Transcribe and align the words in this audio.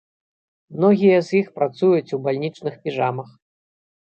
Многія 0.77 1.19
з 1.27 1.37
іх 1.41 1.51
працуюць 1.59 2.13
у 2.19 2.19
бальнічных 2.29 2.73
піжамах. 2.87 3.29